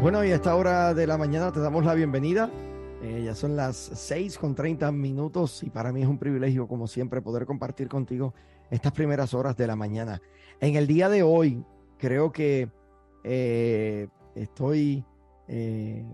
Bueno, 0.00 0.24
y 0.24 0.30
a 0.30 0.36
esta 0.36 0.54
hora 0.54 0.94
de 0.94 1.08
la 1.08 1.18
mañana 1.18 1.50
te 1.50 1.58
damos 1.58 1.84
la 1.84 1.92
bienvenida. 1.92 2.48
Eh, 3.02 3.22
ya 3.24 3.34
son 3.34 3.56
las 3.56 3.76
6 3.76 4.38
con 4.38 4.54
30 4.54 4.92
minutos 4.92 5.64
y 5.64 5.70
para 5.70 5.92
mí 5.92 6.02
es 6.02 6.06
un 6.06 6.18
privilegio, 6.18 6.68
como 6.68 6.86
siempre, 6.86 7.20
poder 7.20 7.46
compartir 7.46 7.88
contigo 7.88 8.32
estas 8.70 8.92
primeras 8.92 9.34
horas 9.34 9.56
de 9.56 9.66
la 9.66 9.74
mañana. 9.74 10.22
En 10.60 10.76
el 10.76 10.86
día 10.86 11.08
de 11.08 11.24
hoy, 11.24 11.64
creo 11.98 12.30
que 12.30 12.70
eh, 13.24 14.06
estoy 14.36 15.04
eh, 15.48 16.06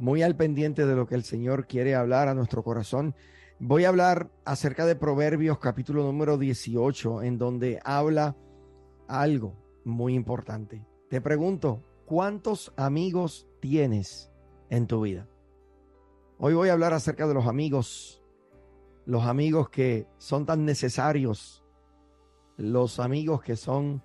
muy 0.00 0.22
al 0.22 0.34
pendiente 0.34 0.86
de 0.86 0.96
lo 0.96 1.06
que 1.06 1.14
el 1.14 1.22
Señor 1.22 1.68
quiere 1.68 1.94
hablar 1.94 2.26
a 2.26 2.34
nuestro 2.34 2.64
corazón. 2.64 3.14
Voy 3.60 3.84
a 3.84 3.90
hablar 3.90 4.28
acerca 4.44 4.86
de 4.86 4.96
Proverbios 4.96 5.60
capítulo 5.60 6.02
número 6.02 6.36
18, 6.36 7.22
en 7.22 7.38
donde 7.38 7.80
habla 7.84 8.34
algo 9.06 9.54
muy 9.84 10.14
importante. 10.14 10.84
Te 11.08 11.20
pregunto, 11.20 11.80
¿cuántos 12.04 12.72
amigos 12.76 13.46
tienes 13.60 14.30
en 14.70 14.86
tu 14.86 15.02
vida? 15.02 15.28
Hoy 16.38 16.54
voy 16.54 16.68
a 16.68 16.72
hablar 16.72 16.92
acerca 16.92 17.26
de 17.26 17.34
los 17.34 17.46
amigos, 17.46 18.22
los 19.06 19.24
amigos 19.24 19.68
que 19.70 20.06
son 20.18 20.46
tan 20.46 20.64
necesarios, 20.64 21.64
los 22.56 23.00
amigos 23.00 23.42
que 23.42 23.56
son 23.56 24.02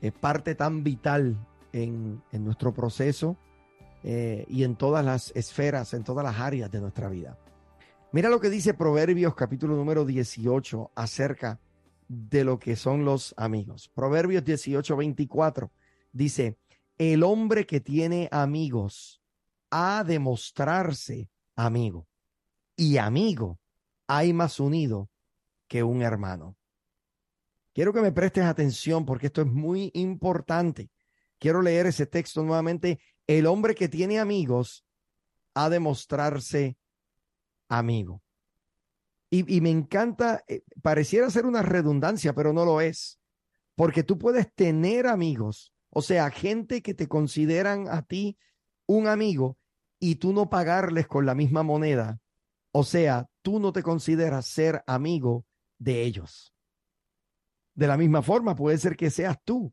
eh, 0.00 0.12
parte 0.12 0.54
tan 0.54 0.82
vital 0.82 1.46
en, 1.72 2.22
nuestro 2.32 2.72
proceso 2.72 3.36
eh, 4.02 4.44
y 4.48 4.64
en 4.64 4.76
todas 4.76 5.04
las 5.04 5.32
esferas, 5.34 5.94
en 5.94 6.04
todas 6.04 6.24
las 6.24 6.40
áreas 6.40 6.70
de 6.70 6.80
nuestra 6.80 7.08
vida. 7.08 7.38
Mira 8.12 8.28
lo 8.28 8.40
que 8.40 8.50
dice 8.50 8.74
Proverbios 8.74 9.34
capítulo 9.34 9.76
número 9.76 10.04
18 10.04 10.92
acerca 10.94 11.60
de 12.08 12.42
lo 12.42 12.58
que 12.58 12.74
son 12.74 13.04
los 13.04 13.34
amigos. 13.36 13.88
Proverbios 13.94 14.44
18, 14.44 14.96
24 14.96 15.70
dice, 16.12 16.58
el 17.00 17.22
hombre 17.22 17.64
que 17.64 17.80
tiene 17.80 18.28
amigos 18.30 19.22
ha 19.70 20.04
de 20.04 20.18
mostrarse 20.18 21.30
amigo 21.56 22.06
y 22.76 22.98
amigo 22.98 23.58
hay 24.06 24.34
más 24.34 24.60
unido 24.60 25.08
que 25.66 25.82
un 25.82 26.02
hermano. 26.02 26.58
Quiero 27.72 27.94
que 27.94 28.02
me 28.02 28.12
prestes 28.12 28.44
atención 28.44 29.06
porque 29.06 29.28
esto 29.28 29.40
es 29.40 29.46
muy 29.46 29.90
importante. 29.94 30.90
Quiero 31.38 31.62
leer 31.62 31.86
ese 31.86 32.04
texto 32.04 32.42
nuevamente. 32.42 33.00
El 33.26 33.46
hombre 33.46 33.74
que 33.74 33.88
tiene 33.88 34.20
amigos 34.20 34.84
ha 35.54 35.70
de 35.70 35.80
mostrarse 35.80 36.76
amigo. 37.70 38.22
Y, 39.30 39.56
y 39.56 39.62
me 39.62 39.70
encanta, 39.70 40.44
eh, 40.48 40.64
pareciera 40.82 41.30
ser 41.30 41.46
una 41.46 41.62
redundancia, 41.62 42.34
pero 42.34 42.52
no 42.52 42.66
lo 42.66 42.82
es, 42.82 43.18
porque 43.74 44.02
tú 44.02 44.18
puedes 44.18 44.52
tener 44.52 45.06
amigos, 45.06 45.72
o 45.90 46.02
sea, 46.02 46.30
gente 46.30 46.82
que 46.82 46.94
te 46.94 47.08
consideran 47.08 47.88
a 47.88 48.02
ti 48.02 48.38
un 48.86 49.08
amigo 49.08 49.58
y 49.98 50.16
tú 50.16 50.32
no 50.32 50.48
pagarles 50.48 51.06
con 51.06 51.26
la 51.26 51.34
misma 51.34 51.62
moneda, 51.62 52.20
o 52.72 52.84
sea, 52.84 53.28
tú 53.42 53.58
no 53.60 53.72
te 53.72 53.82
consideras 53.82 54.46
ser 54.46 54.82
amigo 54.86 55.44
de 55.78 56.02
ellos. 56.02 56.54
De 57.74 57.86
la 57.86 57.96
misma 57.96 58.22
forma, 58.22 58.54
puede 58.54 58.78
ser 58.78 58.96
que 58.96 59.10
seas 59.10 59.38
tú 59.44 59.72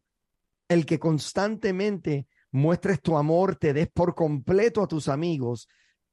el 0.68 0.86
que 0.86 1.00
constantemente 1.00 2.28
muestres 2.52 3.02
tu 3.02 3.18
amor, 3.18 3.56
te 3.56 3.73
des 3.73 3.90
por 3.90 4.16
completo 4.16 4.82
a 4.82 4.88
tus 4.88 5.08
amigos, 5.08 5.68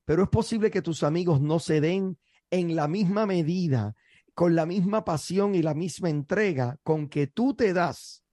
pero 0.05 0.23
es 0.23 0.29
posible 0.29 0.71
que 0.71 0.83
tus 0.83 1.03
amigos 1.03 1.41
no 1.41 1.59
se 1.59 1.81
den 1.81 2.19
en 2.51 2.77
la 2.77 2.89
misma 2.89 3.27
medida, 3.27 3.95
con 4.35 4.55
la 4.55 4.67
misma 4.67 5.05
pasión 5.05 5.55
y 5.55 5.63
la 5.63 5.75
misma 5.75 6.11
entrega 6.11 6.79
con 6.83 7.09
que 7.09 7.27
tú 7.27 7.55
te 7.55 7.73
das 7.73 8.24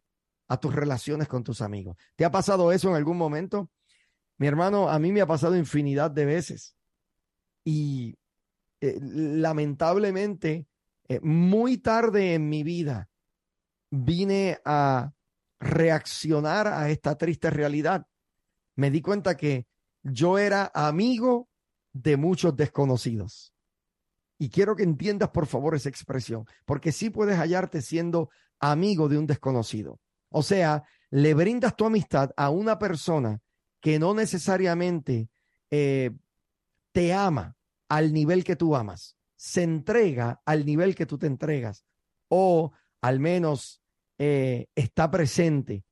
a 0.51 0.59
tus 0.59 0.75
relaciones 0.75 1.29
con 1.29 1.45
tus 1.45 1.61
amigos. 1.61 1.95
¿Te 2.17 2.25
ha 2.25 2.29
pasado 2.29 2.73
eso 2.73 2.89
en 2.89 2.95
algún 2.95 3.15
momento? 3.15 3.71
Mi 4.37 4.47
hermano, 4.47 4.89
a 4.89 4.99
mí 4.99 5.13
me 5.13 5.21
ha 5.21 5.25
pasado 5.25 5.55
infinidad 5.55 6.11
de 6.11 6.25
veces. 6.25 6.75
Y 7.63 8.17
eh, 8.81 8.99
lamentablemente, 9.01 10.67
eh, 11.07 11.21
muy 11.21 11.77
tarde 11.77 12.33
en 12.33 12.49
mi 12.49 12.63
vida, 12.63 13.09
vine 13.91 14.59
a 14.65 15.13
reaccionar 15.61 16.67
a 16.67 16.89
esta 16.89 17.17
triste 17.17 17.49
realidad. 17.49 18.05
Me 18.75 18.91
di 18.91 19.01
cuenta 19.01 19.37
que 19.37 19.67
yo 20.03 20.37
era 20.37 20.69
amigo 20.73 21.47
de 21.93 22.17
muchos 22.17 22.57
desconocidos. 22.57 23.53
Y 24.37 24.49
quiero 24.49 24.75
que 24.75 24.83
entiendas, 24.83 25.29
por 25.29 25.47
favor, 25.47 25.75
esa 25.75 25.87
expresión, 25.87 26.45
porque 26.65 26.91
sí 26.91 27.09
puedes 27.09 27.37
hallarte 27.37 27.81
siendo 27.81 28.29
amigo 28.59 29.07
de 29.07 29.17
un 29.17 29.27
desconocido. 29.27 30.01
O 30.31 30.43
sea, 30.43 30.83
le 31.09 31.33
brindas 31.33 31.75
tu 31.75 31.85
amistad 31.85 32.31
a 32.35 32.49
una 32.49 32.79
persona 32.79 33.41
que 33.81 33.99
no 33.99 34.13
necesariamente 34.13 35.29
eh, 35.69 36.11
te 36.91 37.13
ama 37.13 37.57
al 37.89 38.13
nivel 38.13 38.43
que 38.43 38.55
tú 38.55 38.75
amas, 38.75 39.17
se 39.35 39.63
entrega 39.63 40.41
al 40.45 40.65
nivel 40.65 40.95
que 40.95 41.05
tú 41.05 41.17
te 41.17 41.27
entregas, 41.27 41.85
o 42.29 42.71
al 43.01 43.19
menos 43.19 43.81
eh, 44.17 44.67
está 44.75 45.11
presente 45.11 45.83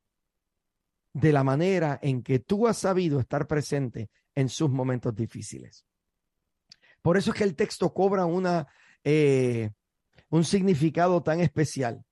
de 1.14 1.34
la 1.34 1.44
manera 1.44 2.00
en 2.02 2.24
que 2.24 2.40
tú 2.40 2.68
has 2.68 2.78
sabido 2.78 3.20
estar 3.20 3.48
presente 3.48 4.10
en 4.36 4.48
sus 4.48 4.70
momentos 4.70 5.16
difíciles. 5.16 5.86
Por 7.02 7.18
eso 7.18 7.32
es 7.32 7.38
que 7.38 7.44
el 7.44 7.56
texto 7.56 7.94
cobra 7.94 8.26
una, 8.26 8.68
eh, 9.04 9.72
un 10.30 10.44
significado 10.44 11.24
tan 11.24 11.40
especial. 11.40 12.06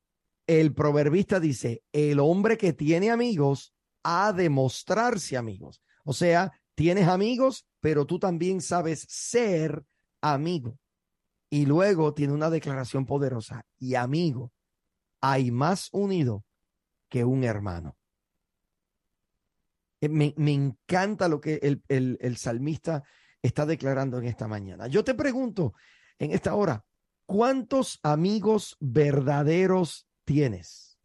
El 0.48 0.74
proverbista 0.74 1.42
dice, 1.42 1.84
el 1.92 2.20
hombre 2.20 2.58
que 2.58 2.72
tiene 2.72 3.12
amigos 3.12 3.74
ha 4.04 4.32
de 4.32 4.50
mostrarse 4.50 5.36
amigos. 5.36 5.82
O 6.06 6.14
sea, 6.14 6.54
tienes 6.74 7.10
amigos, 7.10 7.68
pero 7.82 8.06
tú 8.06 8.18
también 8.18 8.62
sabes 8.62 9.06
ser 9.10 9.84
amigo. 10.22 10.80
Y 11.50 11.66
luego 11.66 12.14
tiene 12.14 12.34
una 12.34 12.50
declaración 12.50 13.06
poderosa, 13.06 13.66
y 13.78 13.96
amigo, 13.96 14.54
hay 15.22 15.52
más 15.52 15.90
unido 15.92 16.46
que 17.10 17.26
un 17.26 17.44
hermano. 17.44 17.98
Eh, 20.00 20.10
me, 20.10 20.34
encanta 20.38 21.28
lo 21.28 21.42
que 21.42 21.60
el, 21.62 21.84
el, 21.90 22.18
el 22.22 22.38
salmista 22.38 23.04
está 23.42 23.66
declarando 23.66 24.18
en 24.18 24.26
esta 24.26 24.48
mañana. 24.48 24.88
Yo 24.88 25.04
te 25.04 25.14
pregunto 25.14 25.74
en 26.20 26.32
esta 26.32 26.56
hora, 26.56 26.86
¿cuántos 27.26 28.00
amigos 28.04 28.78
verdaderos 28.80 30.07
tienes? 30.28 31.00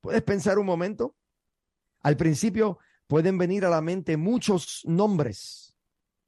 ¿Puedes 0.00 0.22
pensar 0.22 0.58
un 0.58 0.66
momento? 0.66 1.16
Al 2.02 2.16
principio 2.16 2.78
pueden 3.06 3.38
venir 3.38 3.64
a 3.64 3.70
la 3.70 3.80
mente 3.80 4.16
muchos 4.16 4.82
nombres, 4.84 5.76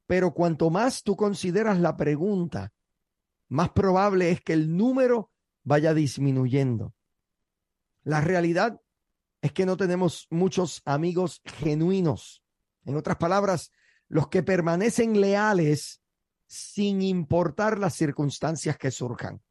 pero 0.07 0.33
cuanto 0.33 0.69
más 0.69 1.03
tú 1.03 1.15
consideras 1.17 1.79
la 1.79 1.97
pregunta, 1.97 2.71
más 3.49 3.71
probable 3.71 4.31
es 4.31 4.41
que 4.41 4.53
el 4.53 4.75
número 4.75 5.31
vaya 5.63 5.93
disminuyendo. 5.93 6.95
La 8.03 8.21
realidad 8.21 8.81
es 9.41 9.51
que 9.51 9.65
no 9.65 9.75
tenemos 9.75 10.27
muchos 10.29 10.81
amigos 10.85 11.41
genuinos. 11.43 12.41
En 12.85 12.95
otras 12.95 13.17
palabras, 13.17 13.71
los 14.07 14.29
que 14.29 14.43
permanecen 14.43 15.19
leales 15.19 16.01
sin 16.47 17.01
importar 17.01 17.79
las 17.79 17.95
circunstancias 17.95 18.77
que 18.77 18.91
surjan. 18.91 19.41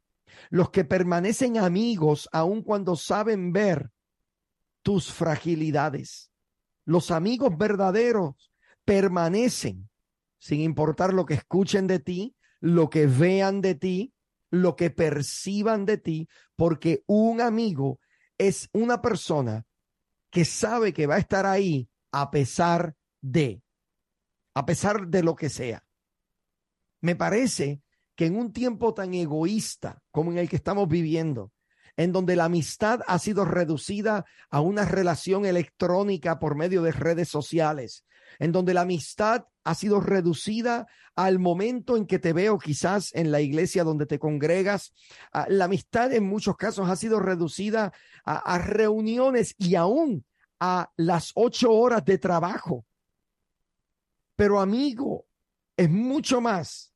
Los 0.49 0.69
que 0.69 0.85
permanecen 0.85 1.57
amigos 1.57 2.29
aun 2.31 2.61
cuando 2.61 2.95
saben 2.95 3.53
ver 3.53 3.91
tus 4.81 5.11
fragilidades. 5.11 6.31
Los 6.85 7.11
amigos 7.11 7.57
verdaderos 7.57 8.51
permanecen 8.85 9.89
sin 10.39 10.61
importar 10.61 11.13
lo 11.13 11.25
que 11.25 11.35
escuchen 11.35 11.87
de 11.87 11.99
ti, 11.99 12.35
lo 12.59 12.89
que 12.89 13.07
vean 13.07 13.61
de 13.61 13.75
ti, 13.75 14.13
lo 14.49 14.75
que 14.75 14.89
perciban 14.89 15.85
de 15.85 15.97
ti, 15.97 16.27
porque 16.55 17.03
un 17.07 17.41
amigo 17.41 17.99
es 18.37 18.69
una 18.73 19.01
persona 19.01 19.65
que 20.29 20.45
sabe 20.45 20.93
que 20.93 21.07
va 21.07 21.15
a 21.15 21.19
estar 21.19 21.45
ahí 21.45 21.89
a 22.11 22.29
pesar 22.29 22.95
de 23.21 23.63
a 24.53 24.65
pesar 24.65 25.07
de 25.07 25.23
lo 25.23 25.35
que 25.35 25.49
sea. 25.49 25.85
Me 27.01 27.15
parece 27.15 27.81
que 28.15 28.25
en 28.25 28.37
un 28.37 28.53
tiempo 28.53 28.93
tan 28.93 29.13
egoísta 29.13 30.01
como 30.11 30.31
en 30.31 30.37
el 30.37 30.49
que 30.49 30.55
estamos 30.55 30.87
viviendo, 30.87 31.51
en 31.95 32.11
donde 32.11 32.35
la 32.35 32.45
amistad 32.45 33.01
ha 33.07 33.19
sido 33.19 33.45
reducida 33.45 34.25
a 34.49 34.61
una 34.61 34.85
relación 34.85 35.45
electrónica 35.45 36.39
por 36.39 36.55
medio 36.55 36.81
de 36.81 36.91
redes 36.91 37.29
sociales, 37.29 38.05
en 38.39 38.51
donde 38.51 38.73
la 38.73 38.81
amistad 38.81 39.45
ha 39.63 39.75
sido 39.75 39.99
reducida 39.99 40.87
al 41.15 41.39
momento 41.39 41.95
en 41.95 42.07
que 42.07 42.19
te 42.19 42.33
veo 42.33 42.57
quizás 42.57 43.13
en 43.13 43.31
la 43.31 43.41
iglesia 43.41 43.83
donde 43.83 44.05
te 44.05 44.19
congregas. 44.19 44.93
Ah, 45.31 45.45
la 45.47 45.65
amistad 45.65 46.11
en 46.13 46.27
muchos 46.27 46.57
casos 46.57 46.89
ha 46.89 46.95
sido 46.95 47.19
reducida 47.19 47.93
a, 48.25 48.37
a 48.37 48.57
reuniones 48.57 49.53
y 49.57 49.75
aún 49.75 50.25
a 50.59 50.91
las 50.97 51.31
ocho 51.35 51.71
horas 51.71 52.03
de 52.05 52.17
trabajo 52.17 52.85
pero 54.35 54.59
amigo, 54.59 55.25
es 55.77 55.89
mucho 55.89 56.41
más 56.41 56.92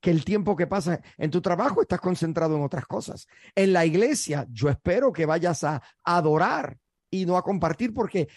que 0.00 0.10
el 0.10 0.24
tiempo 0.24 0.56
que 0.56 0.66
pasa 0.66 1.00
en 1.18 1.30
tu 1.30 1.40
trabajo, 1.40 1.82
estás 1.82 2.00
concentrado 2.00 2.56
en 2.56 2.62
otras 2.62 2.86
cosas. 2.86 3.26
En 3.54 3.72
la 3.72 3.84
iglesia, 3.84 4.46
yo 4.50 4.68
espero 4.68 5.12
que 5.12 5.26
vayas 5.26 5.64
a 5.64 5.82
adorar, 6.04 6.78
y 7.10 7.26
no 7.26 7.36
a 7.36 7.42
compartir 7.42 7.92
porque, 7.92 8.28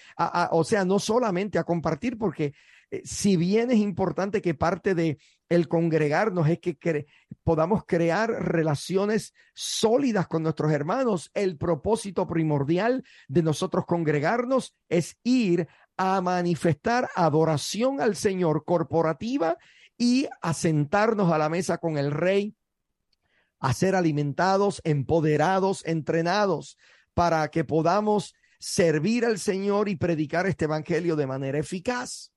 o 0.51 0.63
sea, 0.63 0.83
no 0.83 0.99
solamente 0.99 1.59
a 1.59 1.63
compartir 1.63 2.17
porque 2.17 2.53
eh, 2.89 3.01
si 3.05 3.37
bien 3.37 3.71
es 3.71 3.77
importante 3.77 4.41
que 4.41 4.55
parte 4.55 4.95
de 4.95 5.17
el 5.49 5.67
congregarnos 5.67 6.49
es 6.49 6.59
que 6.59 7.05
podamos 7.43 7.83
crear 7.85 8.29
relaciones 8.29 9.33
sólidas 9.53 10.27
con 10.27 10.41
nuestros 10.43 10.71
hermanos, 10.71 11.29
el 11.35 11.57
propósito 11.57 12.25
primordial 12.25 13.03
de 13.27 13.43
nosotros 13.43 13.85
congregarnos 13.85 14.75
es 14.89 15.17
ir 15.23 15.67
a 15.95 16.21
manifestar 16.21 17.09
adoración 17.15 18.01
al 18.01 18.15
Señor 18.15 18.65
corporativa 18.65 19.57
y 19.97 20.27
a 20.41 20.53
sentarnos 20.53 21.31
a 21.31 21.37
la 21.37 21.49
mesa 21.49 21.77
con 21.77 21.97
el 21.97 22.11
Rey, 22.11 22.55
a 23.59 23.73
ser 23.73 23.95
alimentados, 23.95 24.81
empoderados, 24.83 25.85
entrenados, 25.85 26.77
para 27.13 27.47
que 27.49 27.63
podamos 27.63 28.33
servir 28.59 29.25
al 29.25 29.39
Señor 29.39 29.89
y 29.89 29.95
predicar 29.95 30.47
este 30.47 30.65
Evangelio 30.65 31.15
de 31.15 31.27
manera 31.27 31.59
eficaz. 31.59 32.31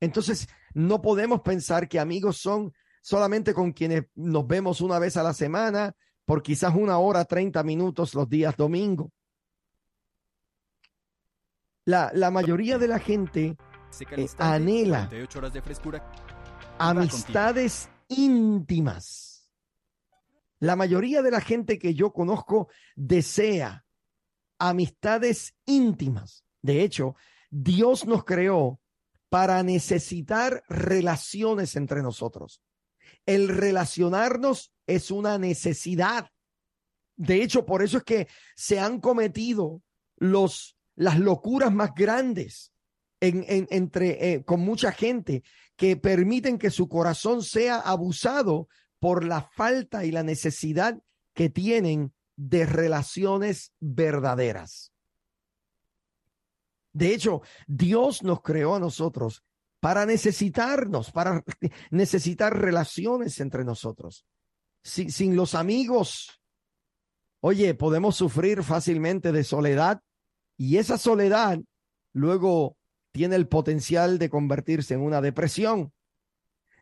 Entonces, 0.00 0.48
no 0.74 1.00
podemos 1.00 1.40
pensar 1.40 1.88
que 1.88 1.98
amigos 1.98 2.38
son 2.38 2.72
solamente 3.02 3.54
con 3.54 3.72
quienes 3.72 4.04
nos 4.14 4.46
vemos 4.46 4.80
una 4.80 4.98
vez 4.98 5.16
a 5.16 5.22
la 5.22 5.32
semana, 5.32 5.94
por 6.24 6.42
quizás 6.42 6.74
una 6.74 6.98
hora, 6.98 7.24
30 7.24 7.62
minutos 7.62 8.14
los 8.14 8.28
días 8.28 8.56
domingo. 8.56 9.10
La, 11.84 12.10
la 12.12 12.30
mayoría 12.30 12.76
de 12.76 12.88
la 12.88 12.98
gente 12.98 13.56
eh, 14.10 14.28
anhela 14.38 15.08
amistades 16.78 17.90
íntimas. 18.08 19.50
La 20.60 20.76
mayoría 20.76 21.22
de 21.22 21.30
la 21.30 21.40
gente 21.40 21.78
que 21.78 21.94
yo 21.94 22.12
conozco 22.12 22.68
desea 22.96 23.84
amistades 24.58 25.54
íntimas. 25.66 26.44
De 26.62 26.82
hecho, 26.82 27.14
Dios 27.50 28.06
nos 28.06 28.24
creó 28.24 28.80
para 29.28 29.62
necesitar 29.62 30.62
relaciones 30.68 31.76
entre 31.76 32.02
nosotros. 32.02 32.62
El 33.26 33.48
relacionarnos 33.48 34.72
es 34.86 35.10
una 35.10 35.38
necesidad. 35.38 36.30
De 37.16 37.42
hecho, 37.42 37.66
por 37.66 37.82
eso 37.82 37.98
es 37.98 38.04
que 38.04 38.28
se 38.56 38.80
han 38.80 39.00
cometido 39.00 39.82
los, 40.16 40.76
las 40.94 41.18
locuras 41.18 41.72
más 41.72 41.94
grandes 41.94 42.72
en, 43.20 43.66
entre, 43.70 44.32
eh, 44.32 44.44
con 44.44 44.60
mucha 44.60 44.92
gente 44.92 45.42
que 45.76 45.96
permiten 45.96 46.58
que 46.58 46.70
su 46.70 46.88
corazón 46.88 47.42
sea 47.42 47.78
abusado 47.78 48.68
por 48.98 49.24
la 49.24 49.42
falta 49.42 50.04
y 50.04 50.10
la 50.10 50.22
necesidad 50.22 50.98
que 51.34 51.50
tienen 51.50 52.12
de 52.36 52.66
relaciones 52.66 53.72
verdaderas. 53.80 54.92
De 56.92 57.14
hecho, 57.14 57.42
Dios 57.66 58.22
nos 58.22 58.42
creó 58.42 58.74
a 58.74 58.80
nosotros 58.80 59.44
para 59.80 60.06
necesitarnos, 60.06 61.12
para 61.12 61.44
necesitar 61.90 62.58
relaciones 62.58 63.40
entre 63.40 63.64
nosotros. 63.64 64.26
sin 64.82 65.36
los 65.36 65.54
amigos, 65.54 66.40
oye, 67.40 67.74
podemos 67.74 68.16
sufrir 68.16 68.62
fácilmente 68.62 69.32
de 69.32 69.44
soledad 69.44 70.00
y 70.56 70.78
esa 70.78 70.98
soledad 70.98 71.60
luego 72.12 72.77
tiene 73.12 73.36
el 73.36 73.48
potencial 73.48 74.18
de 74.18 74.30
convertirse 74.30 74.94
en 74.94 75.00
una 75.00 75.20
depresión. 75.20 75.92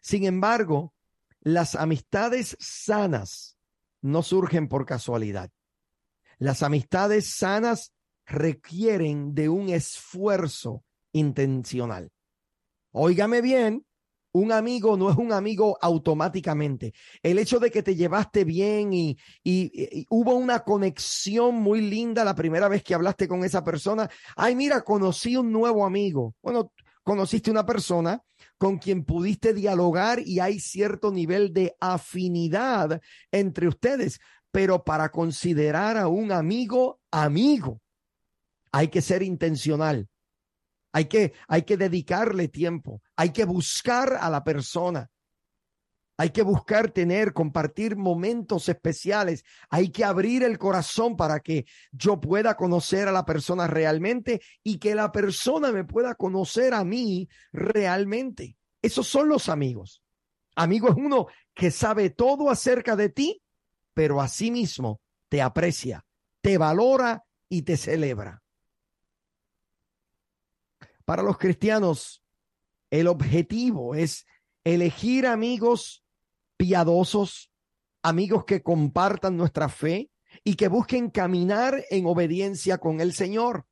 Sin 0.00 0.24
embargo, 0.24 0.94
las 1.40 1.74
amistades 1.74 2.56
sanas 2.60 3.56
no 4.02 4.22
surgen 4.22 4.68
por 4.68 4.86
casualidad. 4.86 5.50
Las 6.38 6.62
amistades 6.62 7.26
sanas 7.26 7.92
requieren 8.26 9.34
de 9.34 9.48
un 9.48 9.68
esfuerzo 9.70 10.84
intencional. 11.12 12.10
Óigame 12.90 13.40
bien, 13.40 13.86
un 14.36 14.52
amigo 14.52 14.96
no 14.96 15.10
es 15.10 15.16
un 15.16 15.32
amigo 15.32 15.78
automáticamente. 15.80 16.92
El 17.22 17.38
hecho 17.38 17.58
de 17.58 17.70
que 17.70 17.82
te 17.82 17.96
llevaste 17.96 18.44
bien 18.44 18.92
y, 18.92 19.16
hubo 20.10 20.34
una 20.34 20.60
conexión 20.60 21.56
muy 21.56 21.80
linda 21.80 22.24
la 22.24 22.34
primera 22.34 22.68
vez 22.68 22.82
que 22.82 22.94
hablaste 22.94 23.28
con 23.28 23.44
esa 23.44 23.64
persona. 23.64 24.08
Ay, 24.36 24.54
mira, 24.54 24.82
conocí 24.82 25.36
un 25.36 25.52
nuevo 25.52 25.84
amigo. 25.86 26.34
Bueno, 26.42 26.72
conociste 27.02 27.50
una 27.50 27.64
persona 27.64 28.22
con 28.58 28.78
quien 28.78 29.04
pudiste 29.04 29.54
dialogar 29.54 30.20
y 30.24 30.40
hay 30.40 30.60
cierto 30.60 31.10
nivel 31.10 31.52
de 31.52 31.76
afinidad 31.80 33.00
entre 33.30 33.68
ustedes, 33.68 34.20
pero 34.50 34.84
para 34.84 35.10
considerar 35.10 35.96
a 35.96 36.08
un 36.08 36.32
amigo 36.32 37.00
amigo, 37.10 37.80
hay 38.72 38.88
que 38.88 39.02
ser 39.02 39.22
intencional. 39.22 40.08
Hay 40.96 41.04
que, 41.04 41.34
hay 41.46 41.64
que 41.64 41.76
dedicarle 41.76 42.48
tiempo. 42.48 43.02
Hay 43.16 43.28
que 43.28 43.44
buscar 43.44 44.16
a 44.18 44.30
la 44.30 44.42
persona. 44.42 45.10
Hay 46.16 46.30
que 46.30 46.40
buscar 46.40 46.90
tener, 46.90 47.34
compartir 47.34 47.96
momentos 47.96 48.70
especiales. 48.70 49.44
Hay 49.68 49.90
que 49.90 50.04
abrir 50.04 50.42
el 50.42 50.56
corazón 50.56 51.14
para 51.14 51.40
que 51.40 51.66
yo 51.92 52.18
pueda 52.18 52.56
conocer 52.56 53.08
a 53.08 53.12
la 53.12 53.26
persona 53.26 53.66
realmente 53.66 54.40
y 54.62 54.78
que 54.78 54.94
la 54.94 55.12
persona 55.12 55.70
me 55.70 55.84
pueda 55.84 56.14
conocer 56.14 56.72
a 56.72 56.82
mí 56.82 57.28
realmente. 57.52 58.56
Esos 58.80 59.06
son 59.06 59.28
los 59.28 59.50
amigos. 59.50 60.02
Amigo 60.54 60.88
es 60.88 60.96
uno 60.96 61.26
que 61.52 61.70
sabe 61.70 62.08
todo 62.08 62.48
acerca 62.48 62.96
de 62.96 63.10
ti, 63.10 63.42
pero 63.92 64.22
asimismo 64.22 65.02
te 65.28 65.42
aprecia, 65.42 66.06
te 66.40 66.56
valora 66.56 67.22
y 67.50 67.60
te 67.62 67.76
celebra. 67.76 68.45
Para 71.06 71.22
los 71.22 71.38
cristianos, 71.38 72.24
el 72.90 73.06
objetivo 73.06 73.94
es 73.94 74.26
elegir 74.64 75.24
amigos 75.24 76.04
piadosos, 76.56 77.52
amigos 78.02 78.44
que 78.44 78.64
compartan 78.64 79.36
nuestra 79.36 79.68
fe 79.68 80.10
y 80.42 80.56
que 80.56 80.66
busquen 80.66 81.10
caminar 81.10 81.84
en 81.90 82.06
obediencia 82.06 82.78
con 82.78 83.00
el 83.00 83.12
Señor. 83.12 83.66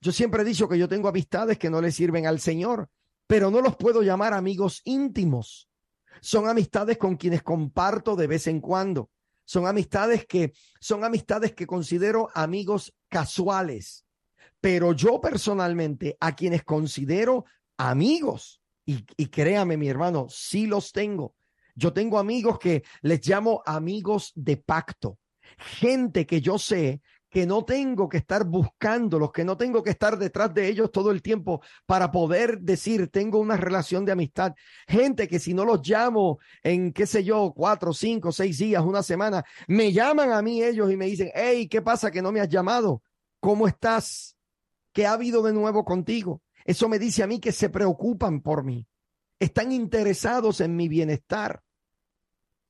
Yo 0.00 0.12
siempre 0.12 0.42
he 0.42 0.46
dicho 0.46 0.66
que 0.66 0.78
yo 0.78 0.88
tengo 0.88 1.08
amistades 1.08 1.58
que 1.58 1.68
no 1.68 1.82
le 1.82 1.92
sirven 1.92 2.26
al 2.26 2.40
Señor, 2.40 2.88
pero 3.26 3.50
no 3.50 3.60
los 3.60 3.76
puedo 3.76 4.02
llamar 4.02 4.32
amigos 4.32 4.80
íntimos. 4.84 5.68
Son 6.22 6.48
amistades 6.48 6.96
con 6.96 7.16
quienes 7.16 7.42
comparto 7.42 8.16
de 8.16 8.28
vez 8.28 8.46
en 8.46 8.62
cuando. 8.62 9.10
Son 9.44 9.66
amistades 9.66 10.24
que 10.24 10.54
son 10.80 11.04
amistades 11.04 11.52
que 11.52 11.66
considero 11.66 12.30
amigos 12.32 12.94
casuales 13.10 14.05
pero 14.66 14.94
yo 14.94 15.20
personalmente 15.20 16.16
a 16.18 16.34
quienes 16.34 16.64
considero 16.64 17.44
amigos, 17.78 18.60
y, 18.84 19.04
créame 19.26 19.76
mi 19.76 19.88
hermano, 19.88 20.26
sí 20.28 20.66
los 20.66 20.90
tengo. 20.90 21.36
Yo 21.76 21.92
tengo 21.92 22.18
amigos 22.18 22.58
que 22.58 22.82
les 23.02 23.24
llamo 23.24 23.62
amigos 23.64 24.32
de 24.34 24.56
pacto, 24.56 25.20
gente 25.56 26.26
que 26.26 26.40
yo 26.40 26.58
sé 26.58 27.00
que 27.30 27.46
no 27.46 27.64
tengo 27.64 28.08
que 28.08 28.16
estar 28.16 28.44
buscándolos, 28.44 29.30
que 29.30 29.44
no 29.44 29.56
tengo 29.56 29.84
que 29.84 29.90
estar 29.90 30.18
detrás 30.18 30.52
de 30.52 30.66
ellos 30.66 30.90
todo 30.90 31.12
el 31.12 31.22
tiempo 31.22 31.62
para 31.86 32.10
poder 32.10 32.58
decir, 32.58 33.08
tengo 33.08 33.38
una 33.38 33.56
relación 33.56 34.04
de 34.04 34.10
amistad. 34.10 34.52
Gente 34.88 35.28
que 35.28 35.38
si 35.38 35.54
no 35.54 35.64
los 35.64 35.86
llamo 35.86 36.40
en, 36.64 36.92
qué 36.92 37.06
sé 37.06 37.22
yo, 37.22 37.52
cuatro, 37.54 37.92
cinco, 37.92 38.32
seis 38.32 38.58
días, 38.58 38.82
una 38.82 39.04
semana, 39.04 39.44
me 39.68 39.92
llaman 39.92 40.32
a 40.32 40.42
mí 40.42 40.60
ellos 40.60 40.90
y 40.90 40.96
me 40.96 41.06
dicen, 41.06 41.30
hey, 41.36 41.68
¿qué 41.68 41.82
pasa 41.82 42.10
que 42.10 42.20
no 42.20 42.32
me 42.32 42.40
has 42.40 42.48
llamado? 42.48 43.00
¿Cómo 43.38 43.68
estás? 43.68 44.35
¿Qué 44.96 45.04
ha 45.04 45.12
habido 45.12 45.42
de 45.42 45.52
nuevo 45.52 45.84
contigo? 45.84 46.40
Eso 46.64 46.88
me 46.88 46.98
dice 46.98 47.22
a 47.22 47.26
mí 47.26 47.38
que 47.38 47.52
se 47.52 47.68
preocupan 47.68 48.40
por 48.40 48.64
mí. 48.64 48.88
Están 49.38 49.70
interesados 49.70 50.62
en 50.62 50.74
mi 50.74 50.88
bienestar. 50.88 51.62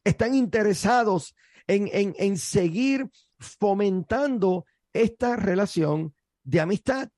Están 0.02 0.34
interesados 0.34 1.36
en, 1.68 1.88
en, 1.92 2.16
en 2.18 2.36
seguir 2.36 3.08
fomentando 3.38 4.66
esta 4.92 5.36
relación 5.36 6.16
de 6.42 6.58
amistad. 6.58 7.10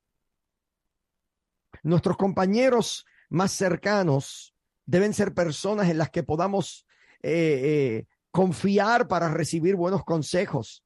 Nuestros 1.82 2.18
compañeros 2.18 3.06
más 3.30 3.52
cercanos 3.52 4.54
deben 4.84 5.14
ser 5.14 5.32
personas 5.32 5.88
en 5.88 5.96
las 5.96 6.10
que 6.10 6.22
podamos 6.22 6.84
eh, 7.22 7.30
eh, 7.32 8.06
confiar 8.30 9.08
para 9.08 9.30
recibir 9.30 9.74
buenos 9.74 10.04
consejos, 10.04 10.84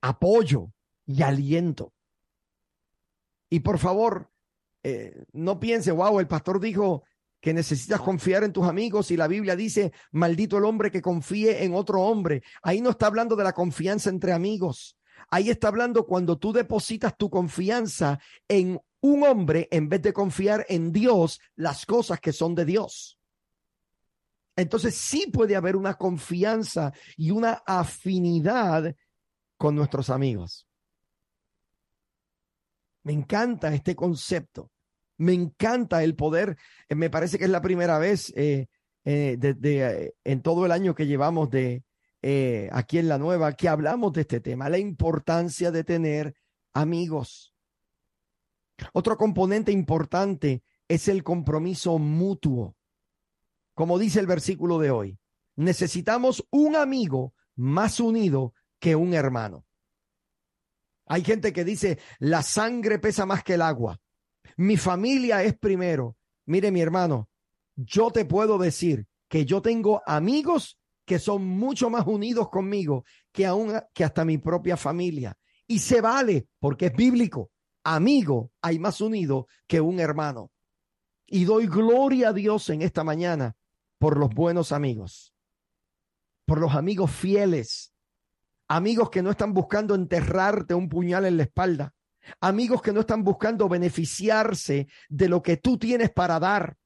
apoyo 0.00 0.72
y 1.06 1.22
aliento. 1.22 1.92
Y 3.48 3.60
por 3.60 3.78
favor, 3.78 4.30
eh, 4.82 5.24
no 5.32 5.58
piense, 5.58 5.92
wow, 5.92 6.20
el 6.20 6.26
pastor 6.26 6.60
dijo 6.60 7.04
que 7.40 7.54
necesitas 7.54 8.00
confiar 8.00 8.44
en 8.44 8.52
tus 8.52 8.66
amigos 8.66 9.10
y 9.10 9.16
la 9.16 9.28
Biblia 9.28 9.54
dice, 9.54 9.92
maldito 10.10 10.58
el 10.58 10.64
hombre 10.64 10.90
que 10.90 11.02
confíe 11.02 11.64
en 11.64 11.74
otro 11.74 12.02
hombre. 12.02 12.42
Ahí 12.62 12.80
no 12.80 12.90
está 12.90 13.06
hablando 13.06 13.36
de 13.36 13.44
la 13.44 13.52
confianza 13.52 14.10
entre 14.10 14.32
amigos. 14.32 14.96
Ahí 15.30 15.50
está 15.50 15.68
hablando 15.68 16.06
cuando 16.06 16.38
tú 16.38 16.52
depositas 16.52 17.16
tu 17.16 17.30
confianza 17.30 18.18
en 18.48 18.80
un 19.00 19.22
hombre 19.22 19.68
en 19.70 19.88
vez 19.88 20.02
de 20.02 20.12
confiar 20.12 20.66
en 20.68 20.92
Dios, 20.92 21.40
las 21.54 21.86
cosas 21.86 22.20
que 22.20 22.32
son 22.32 22.54
de 22.54 22.64
Dios. 22.64 23.18
Entonces 24.56 24.94
sí 24.94 25.30
puede 25.32 25.54
haber 25.54 25.76
una 25.76 25.94
confianza 25.94 26.92
y 27.16 27.30
una 27.30 27.62
afinidad 27.66 28.94
con 29.58 29.74
nuestros 29.74 30.10
amigos. 30.10 30.65
Me 33.06 33.12
encanta 33.12 33.72
este 33.72 33.94
concepto. 33.94 34.72
Me 35.18 35.32
encanta 35.32 36.02
el 36.02 36.16
poder. 36.16 36.56
Eh, 36.88 36.96
me 36.96 37.08
parece 37.08 37.38
que 37.38 37.44
es 37.44 37.50
la 37.50 37.62
primera 37.62 38.00
vez 38.00 38.32
eh, 38.34 38.66
eh, 39.04 40.12
en 40.24 40.42
todo 40.42 40.66
el 40.66 40.72
año 40.72 40.92
que 40.96 41.06
llevamos 41.06 41.48
de 41.48 41.84
aquí 42.72 42.98
en 42.98 43.06
la 43.06 43.18
nueva 43.18 43.52
que 43.52 43.68
hablamos 43.68 44.12
de 44.12 44.22
este 44.22 44.40
tema, 44.40 44.68
la 44.68 44.78
importancia 44.78 45.70
de 45.70 45.84
tener 45.84 46.34
amigos. 46.74 47.54
Otro 48.92 49.16
componente 49.16 49.70
importante 49.70 50.64
es 50.88 51.06
el 51.06 51.22
compromiso 51.22 52.00
mutuo. 52.00 52.74
Como 53.74 54.00
dice 54.00 54.18
el 54.18 54.26
versículo 54.26 54.80
de 54.80 54.90
hoy, 54.90 55.18
necesitamos 55.54 56.44
un 56.50 56.74
amigo 56.74 57.34
más 57.54 58.00
unido 58.00 58.52
que 58.80 58.96
un 58.96 59.14
hermano. 59.14 59.65
Hay 61.06 61.22
gente 61.22 61.52
que 61.52 61.64
dice, 61.64 61.98
la 62.18 62.42
sangre 62.42 62.98
pesa 62.98 63.26
más 63.26 63.42
que 63.42 63.54
el 63.54 63.62
agua. 63.62 63.98
Mi 64.56 64.76
familia 64.76 65.42
es 65.42 65.56
primero. 65.56 66.16
Mire, 66.46 66.70
mi 66.70 66.80
hermano, 66.80 67.28
yo 67.76 68.10
te 68.10 68.24
puedo 68.24 68.58
decir 68.58 69.06
que 69.28 69.44
yo 69.44 69.62
tengo 69.62 70.02
amigos 70.06 70.78
que 71.04 71.18
son 71.18 71.46
mucho 71.46 71.88
más 71.88 72.06
unidos 72.06 72.48
conmigo 72.50 73.04
que 73.32 73.46
aún 73.46 73.72
que 73.94 74.04
hasta 74.04 74.24
mi 74.24 74.38
propia 74.38 74.76
familia. 74.76 75.36
Y 75.66 75.78
se 75.78 76.00
vale 76.00 76.48
porque 76.58 76.86
es 76.86 76.92
bíblico. 76.94 77.50
Amigo 77.84 78.50
hay 78.60 78.78
más 78.78 79.00
unido 79.00 79.46
que 79.68 79.80
un 79.80 80.00
hermano. 80.00 80.50
Y 81.26 81.44
doy 81.44 81.66
gloria 81.66 82.30
a 82.30 82.32
Dios 82.32 82.68
en 82.70 82.82
esta 82.82 83.04
mañana 83.04 83.56
por 83.98 84.18
los 84.18 84.34
buenos 84.34 84.72
amigos, 84.72 85.34
por 86.44 86.60
los 86.60 86.74
amigos 86.74 87.10
fieles, 87.10 87.92
amigos 88.68 89.10
que 89.10 89.22
no 89.22 89.30
están 89.30 89.52
buscando 89.52 89.94
enterrarte 89.94 90.74
un 90.74 90.88
puñal 90.88 91.24
en 91.24 91.36
la 91.36 91.44
espalda, 91.44 91.94
amigos 92.40 92.82
que 92.82 92.92
no 92.92 93.00
están 93.00 93.22
buscando 93.22 93.68
beneficiarse 93.68 94.88
de 95.08 95.28
lo 95.28 95.42
que 95.42 95.56
tú 95.56 95.78
tienes 95.78 96.10
para 96.10 96.38
dar, 96.40 96.76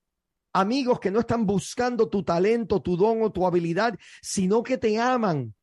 amigos 0.52 1.00
que 1.00 1.10
no 1.10 1.20
están 1.20 1.46
buscando 1.46 2.08
tu 2.08 2.22
talento, 2.22 2.82
tu 2.82 2.96
don 2.96 3.22
o 3.22 3.32
tu 3.32 3.46
habilidad, 3.46 3.98
sino 4.20 4.62
que 4.62 4.78
te 4.78 4.98
aman. 4.98 5.54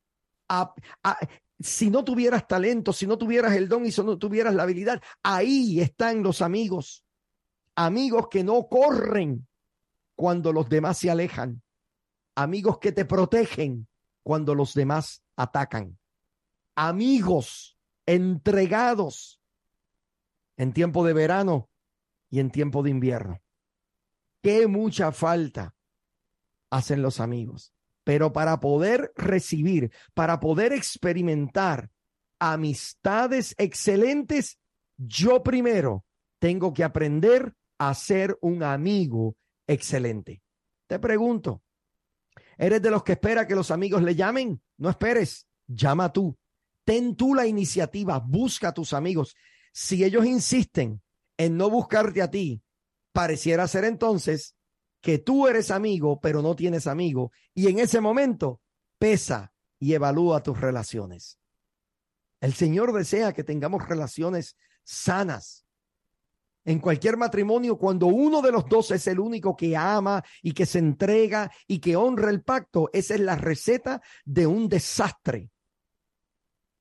si 1.59 1.89
no 1.89 2.03
tuvieras 2.03 2.47
talento, 2.47 2.93
si 2.93 3.05
no 3.05 3.17
tuvieras 3.17 3.53
el 3.53 3.67
don 3.67 3.85
y 3.85 3.91
si 3.91 4.03
no 4.03 4.17
tuvieras 4.17 4.55
la 4.55 4.63
habilidad, 4.63 5.01
ahí 5.21 5.79
están 5.79 6.23
los 6.23 6.41
amigos. 6.41 7.03
Amigos 7.75 8.27
que 8.29 8.43
no 8.43 8.67
corren 8.67 9.47
cuando 10.15 10.51
los 10.51 10.67
demás 10.67 10.97
se 10.97 11.11
alejan. 11.11 11.61
Amigos 12.35 12.79
que 12.79 12.91
te 12.91 13.05
protegen 13.05 13.87
cuando 14.23 14.55
los 14.55 14.73
demás 14.73 15.21
atacan 15.35 15.97
amigos 16.77 17.75
entregados 18.05 19.41
en 20.57 20.73
tiempo 20.73 21.03
de 21.05 21.13
verano 21.13 21.69
y 22.29 22.39
en 22.39 22.51
tiempo 22.51 22.83
de 22.83 22.91
invierno. 22.91 23.41
Qué 24.41 24.67
mucha 24.67 25.11
falta 25.11 25.75
hacen 26.69 27.01
los 27.01 27.19
amigos. 27.19 27.73
Pero 28.03 28.31
para 28.31 28.59
poder 28.59 29.11
recibir, 29.15 29.91
para 30.13 30.39
poder 30.39 30.71
experimentar 30.71 31.89
amistades 32.39 33.55
excelentes, 33.57 34.59
yo 34.97 35.43
primero 35.43 36.05
tengo 36.39 36.73
que 36.73 36.83
aprender 36.83 37.53
a 37.79 37.93
ser 37.95 38.37
un 38.41 38.63
amigo 38.63 39.35
excelente. 39.65 40.41
Te 40.87 40.99
pregunto, 40.99 41.63
¿eres 42.57 42.81
de 42.81 42.91
los 42.91 43.03
que 43.03 43.13
espera 43.13 43.47
que 43.47 43.55
los 43.55 43.71
amigos 43.71 44.03
le 44.03 44.15
llamen? 44.15 44.61
No 44.77 44.89
esperes, 44.89 45.47
llama 45.67 46.13
tú. 46.13 46.37
Ten 46.87 47.17
tú 47.17 47.35
la 47.35 47.45
iniciativa, 47.45 48.17
busca 48.17 48.69
a 48.69 48.73
tus 48.73 48.93
amigos. 48.93 49.35
Si 49.73 50.05
ellos 50.05 50.25
insisten 50.25 51.01
en 51.35 51.57
no 51.57 51.69
buscarte 51.69 52.21
a 52.21 52.31
ti, 52.31 52.63
pareciera 53.11 53.67
ser 53.67 53.83
entonces 53.83 54.55
que 55.01 55.17
tú 55.19 55.49
eres 55.49 55.69
amigo, 55.69 56.21
pero 56.21 56.41
no 56.41 56.55
tienes 56.55 56.87
amigo. 56.87 57.33
Y 57.53 57.67
en 57.67 57.79
ese 57.79 57.99
momento, 57.99 58.61
pesa 58.97 59.51
y 59.77 59.95
evalúa 59.95 60.41
tus 60.41 60.61
relaciones. 60.61 61.37
El 62.39 62.53
Señor 62.53 62.93
desea 62.93 63.33
que 63.33 63.43
tengamos 63.43 63.85
relaciones 63.85 64.55
sanas. 64.85 65.65
En 66.63 66.79
cualquier 66.79 67.17
matrimonio, 67.17 67.77
cuando 67.77 68.07
uno 68.07 68.41
de 68.41 68.53
los 68.53 68.65
dos 68.65 68.91
es 68.91 69.05
el 69.07 69.19
único 69.19 69.57
que 69.57 69.75
ama 69.75 70.23
y 70.41 70.53
que 70.53 70.65
se 70.65 70.79
entrega 70.79 71.51
y 71.67 71.79
que 71.79 71.97
honra 71.97 72.29
el 72.29 72.43
pacto, 72.43 72.89
esa 72.93 73.15
es 73.15 73.19
la 73.19 73.35
receta 73.35 74.01
de 74.23 74.47
un 74.47 74.69
desastre 74.69 75.51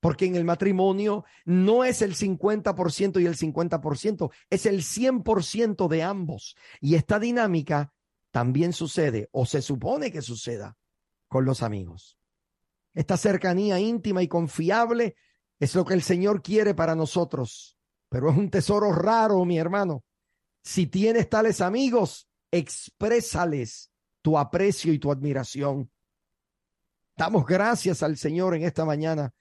porque 0.01 0.27
en 0.27 0.37
el 0.37 0.45
matrimonio 0.45 1.25
no 1.45 1.85
es 1.85 2.03
el 2.03 2.15
50% 2.15 3.21
y 3.21 3.27
el 3.27 3.37
50%, 3.37 4.31
es 4.51 4.67
el 4.67 4.83
100% 4.83 5.89
de 5.89 6.03
ambos. 6.03 6.57
Y 6.81 6.95
esta 6.95 7.19
dinámica 7.19 7.93
también 8.31 8.73
sucede 8.73 9.29
o 9.33 9.47
se 9.47 9.63
supone 9.63 10.13
que 10.13 10.23
suceda 10.23 10.77
con 11.29 11.45
los 11.45 11.63
amigos. 11.63 12.19
Esta 12.95 13.17
cercanía 13.17 13.79
íntima 13.79 14.23
y 14.23 14.29
confiable 14.29 15.17
es 15.59 15.75
lo 15.75 15.85
que 15.85 15.95
el 15.95 16.03
Señor 16.03 16.43
quiere 16.43 16.75
para 16.75 16.95
nosotros, 16.95 17.79
pero 18.09 18.31
es 18.31 18.37
un 18.37 18.51
tesoro 18.51 18.93
raro, 18.93 19.45
mi 19.45 19.59
hermano. 19.59 20.05
Si 20.63 20.87
tienes 20.87 21.29
tales 21.29 21.61
amigos, 21.61 22.29
exprésales 22.51 23.91
tu 24.23 24.39
aprecio 24.39 24.93
y 24.93 24.99
tu 24.99 25.11
admiración. 25.11 25.91
Damos 27.17 27.47
gracias 27.47 28.03
al 28.03 28.17
Señor 28.17 28.55
en 28.55 28.65
esta 28.65 28.85
mañana 28.85 29.33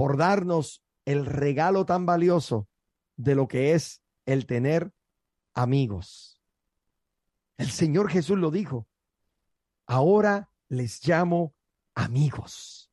por 0.00 0.16
darnos 0.16 0.82
el 1.04 1.26
regalo 1.26 1.84
tan 1.84 2.06
valioso 2.06 2.66
de 3.18 3.34
lo 3.34 3.48
que 3.48 3.74
es 3.74 4.00
el 4.24 4.46
tener 4.46 4.94
amigos. 5.52 6.40
El 7.58 7.70
Señor 7.70 8.08
Jesús 8.08 8.38
lo 8.38 8.50
dijo. 8.50 8.88
Ahora 9.86 10.48
les 10.70 11.06
llamo 11.06 11.52
amigos. 11.94 12.90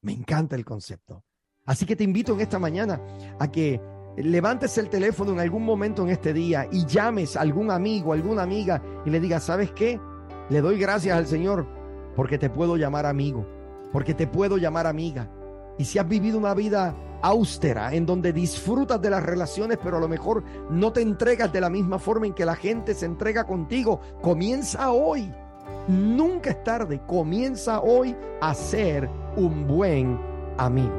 Me 0.00 0.12
encanta 0.12 0.56
el 0.56 0.64
concepto. 0.64 1.22
Así 1.64 1.86
que 1.86 1.94
te 1.94 2.02
invito 2.02 2.32
en 2.32 2.40
esta 2.40 2.58
mañana 2.58 3.00
a 3.38 3.52
que 3.52 3.80
levantes 4.16 4.78
el 4.78 4.90
teléfono 4.90 5.30
en 5.30 5.38
algún 5.38 5.64
momento 5.64 6.02
en 6.02 6.08
este 6.08 6.32
día 6.32 6.66
y 6.72 6.86
llames 6.86 7.36
a 7.36 7.42
algún 7.42 7.70
amigo, 7.70 8.12
alguna 8.12 8.42
amiga 8.42 8.82
y 9.06 9.10
le 9.10 9.20
digas, 9.20 9.44
¿sabes 9.44 9.70
qué? 9.70 10.00
Le 10.50 10.60
doy 10.60 10.76
gracias 10.76 11.16
al 11.16 11.28
Señor 11.28 11.68
porque 12.16 12.36
te 12.36 12.50
puedo 12.50 12.76
llamar 12.76 13.06
amigo, 13.06 13.46
porque 13.92 14.12
te 14.12 14.26
puedo 14.26 14.56
llamar 14.56 14.88
amiga, 14.88 15.30
y 15.78 15.84
si 15.84 15.98
has 15.98 16.08
vivido 16.08 16.38
una 16.38 16.54
vida 16.54 16.94
austera, 17.22 17.92
en 17.94 18.06
donde 18.06 18.32
disfrutas 18.32 19.00
de 19.00 19.10
las 19.10 19.22
relaciones, 19.22 19.78
pero 19.82 19.96
a 19.96 20.00
lo 20.00 20.08
mejor 20.08 20.44
no 20.70 20.92
te 20.92 21.00
entregas 21.00 21.52
de 21.52 21.60
la 21.60 21.70
misma 21.70 21.98
forma 21.98 22.26
en 22.26 22.34
que 22.34 22.44
la 22.44 22.56
gente 22.56 22.94
se 22.94 23.06
entrega 23.06 23.44
contigo, 23.44 24.00
comienza 24.20 24.90
hoy. 24.90 25.32
Nunca 25.88 26.50
es 26.50 26.64
tarde, 26.64 27.00
comienza 27.06 27.80
hoy 27.80 28.14
a 28.40 28.54
ser 28.54 29.08
un 29.36 29.66
buen 29.66 30.18
amigo. 30.58 30.94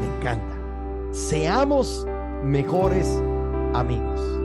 Me 0.00 0.16
encanta. 0.16 0.56
Seamos 1.12 2.06
mejores 2.42 3.08
amigos. 3.74 4.43